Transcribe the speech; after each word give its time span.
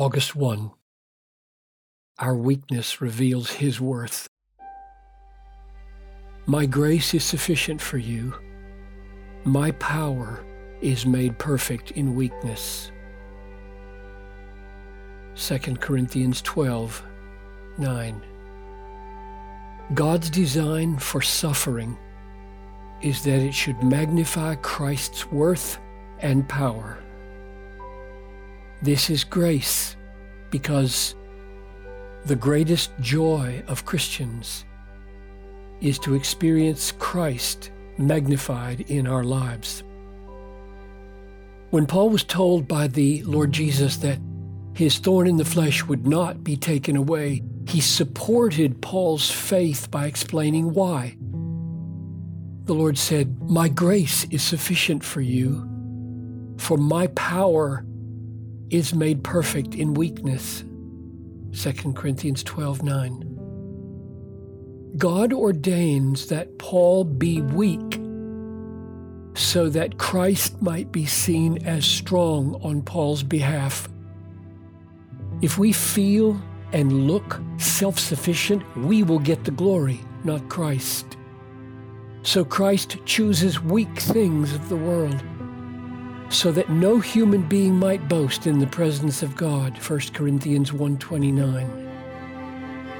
August 0.00 0.34
1. 0.34 0.70
Our 2.20 2.34
weakness 2.34 3.02
reveals 3.02 3.50
His 3.50 3.82
worth. 3.82 4.26
My 6.46 6.64
grace 6.64 7.12
is 7.12 7.22
sufficient 7.22 7.82
for 7.82 7.98
you. 7.98 8.32
My 9.44 9.72
power 9.72 10.42
is 10.80 11.04
made 11.04 11.38
perfect 11.38 11.90
in 11.90 12.14
weakness. 12.14 12.90
2 15.36 15.58
Corinthians 15.76 16.40
12 16.40 17.04
9. 17.76 18.22
God's 19.92 20.30
design 20.30 20.96
for 20.96 21.20
suffering 21.20 21.98
is 23.02 23.22
that 23.24 23.40
it 23.42 23.52
should 23.52 23.82
magnify 23.82 24.54
Christ's 24.54 25.30
worth 25.30 25.78
and 26.20 26.48
power. 26.48 26.96
This 28.82 29.10
is 29.10 29.24
grace 29.24 29.94
because 30.50 31.14
the 32.24 32.36
greatest 32.36 32.90
joy 33.00 33.62
of 33.68 33.84
Christians 33.84 34.64
is 35.82 35.98
to 35.98 36.14
experience 36.14 36.92
Christ 36.92 37.72
magnified 37.98 38.80
in 38.88 39.06
our 39.06 39.22
lives. 39.22 39.82
When 41.68 41.86
Paul 41.86 42.08
was 42.08 42.24
told 42.24 42.66
by 42.66 42.88
the 42.88 43.22
Lord 43.24 43.52
Jesus 43.52 43.98
that 43.98 44.18
his 44.74 44.96
thorn 44.98 45.26
in 45.26 45.36
the 45.36 45.44
flesh 45.44 45.84
would 45.84 46.06
not 46.06 46.42
be 46.42 46.56
taken 46.56 46.96
away, 46.96 47.42
he 47.68 47.82
supported 47.82 48.80
Paul's 48.80 49.30
faith 49.30 49.90
by 49.90 50.06
explaining 50.06 50.72
why. 50.72 51.16
The 52.64 52.74
Lord 52.74 52.96
said, 52.96 53.42
My 53.42 53.68
grace 53.68 54.24
is 54.30 54.42
sufficient 54.42 55.04
for 55.04 55.20
you, 55.20 55.68
for 56.56 56.78
my 56.78 57.08
power 57.08 57.84
is 58.70 58.94
made 58.94 59.22
perfect 59.24 59.74
in 59.74 59.94
weakness. 59.94 60.64
2 61.52 61.92
Corinthians 61.94 62.42
12 62.44 62.82
9. 62.82 63.30
God 64.96 65.32
ordains 65.32 66.26
that 66.26 66.58
Paul 66.58 67.04
be 67.04 67.40
weak 67.40 68.00
so 69.34 69.68
that 69.68 69.98
Christ 69.98 70.60
might 70.60 70.90
be 70.92 71.06
seen 71.06 71.64
as 71.66 71.84
strong 71.84 72.60
on 72.62 72.82
Paul's 72.82 73.22
behalf. 73.22 73.88
If 75.42 75.58
we 75.58 75.72
feel 75.72 76.40
and 76.72 77.06
look 77.06 77.40
self 77.58 77.98
sufficient, 77.98 78.62
we 78.76 79.02
will 79.02 79.18
get 79.18 79.44
the 79.44 79.50
glory, 79.50 80.00
not 80.24 80.48
Christ. 80.48 81.16
So 82.22 82.44
Christ 82.44 82.98
chooses 83.06 83.60
weak 83.60 83.98
things 83.98 84.52
of 84.54 84.68
the 84.68 84.76
world 84.76 85.22
so 86.30 86.50
that 86.52 86.70
no 86.70 86.98
human 87.00 87.42
being 87.42 87.76
might 87.76 88.08
boast 88.08 88.46
in 88.46 88.58
the 88.58 88.66
presence 88.66 89.22
of 89.22 89.36
God 89.36 89.76
1 89.76 90.14
Corinthians 90.14 90.72
1:29 90.72 91.90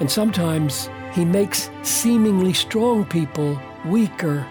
and 0.00 0.10
sometimes 0.10 0.90
he 1.12 1.24
makes 1.24 1.70
seemingly 1.82 2.52
strong 2.52 3.04
people 3.04 3.56
weaker 3.86 4.44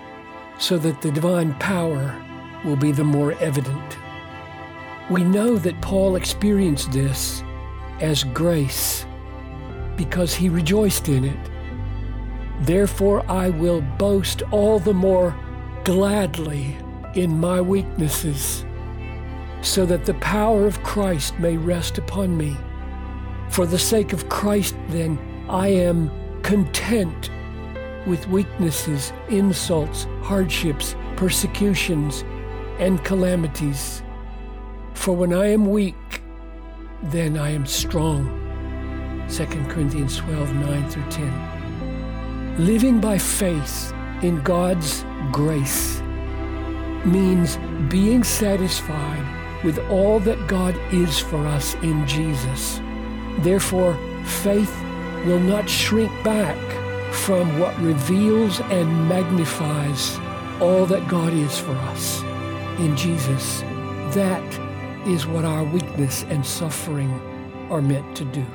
so 0.58 0.78
that 0.78 1.02
the 1.02 1.12
divine 1.12 1.54
power 1.56 2.16
will 2.64 2.76
be 2.76 2.92
the 2.92 3.04
more 3.04 3.34
evident. 3.40 3.98
We 5.10 5.24
know 5.24 5.58
that 5.58 5.82
Paul 5.82 6.16
experienced 6.16 6.92
this 6.92 7.44
as 8.00 8.24
grace 8.24 9.06
because 9.98 10.34
he 10.34 10.48
rejoiced 10.48 11.10
in 11.10 11.26
it. 11.26 11.50
Therefore 12.62 13.30
I 13.30 13.50
will 13.50 13.82
boast 13.82 14.44
all 14.52 14.80
the 14.80 14.94
more 14.94 15.36
gladly 15.84 16.78
in 17.16 17.40
my 17.40 17.60
weaknesses, 17.62 18.66
so 19.62 19.86
that 19.86 20.06
the 20.06 20.14
power 20.16 20.66
of 20.66 20.82
Christ 20.84 21.38
may 21.40 21.58
rest 21.58 21.98
upon 21.98 22.38
me. 22.38 22.56
For 23.50 23.66
the 23.66 23.80
sake 23.80 24.14
of 24.14 24.30
Christ, 24.30 24.76
then, 24.88 25.20
I 25.50 25.68
am 25.68 26.10
content 26.42 27.30
with 28.08 28.28
weaknesses, 28.28 29.14
insults, 29.30 30.08
hardships, 30.22 30.96
persecutions, 31.16 32.24
and 32.80 33.04
calamities. 33.04 34.02
For 34.94 35.16
when 35.16 35.34
I 35.34 35.48
am 35.48 35.66
weak, 35.66 36.22
then 37.04 37.38
I 37.38 37.50
am 37.50 37.66
strong. 37.66 38.38
2 39.30 39.46
Corinthians 39.70 40.18
12 40.18 40.54
9 40.54 40.90
through 40.90 41.10
10. 41.10 42.66
Living 42.66 43.00
by 43.00 43.18
faith 43.18 43.94
in 44.22 44.42
God's 44.42 45.06
grace 45.32 46.01
means 47.06 47.58
being 47.90 48.24
satisfied 48.24 49.64
with 49.64 49.78
all 49.90 50.20
that 50.22 50.48
God 50.48 50.76
is 50.94 51.20
for 51.20 51.46
us 51.48 51.76
in 51.76 52.06
Jesus. 52.08 52.80
Therefore, 53.40 53.98
faith 54.26 54.76
will 55.26 55.40
not 55.40 55.70
shrink 55.70 56.12
back 56.24 56.58
from 57.14 57.60
what 57.60 57.78
reveals 57.80 58.60
and 58.62 59.10
magnifies 59.10 60.18
all 60.60 60.86
that 60.86 61.08
God 61.08 61.34
is 61.34 61.60
for 61.60 61.74
us 61.74 62.22
in 62.80 62.96
Jesus. 62.96 63.62
That 64.16 65.08
is 65.08 65.26
what 65.26 65.46
our 65.46 65.64
weakness 65.64 66.24
and 66.30 66.46
suffering 66.46 67.12
are 67.70 67.82
meant 67.82 68.16
to 68.18 68.26
do. 68.26 68.46